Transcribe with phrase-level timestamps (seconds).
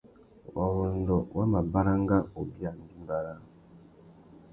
[0.55, 3.41] Warrôndô wá mà baranga ubia mbîmbà râā.